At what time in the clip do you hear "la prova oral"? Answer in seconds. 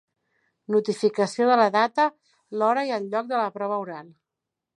3.43-4.11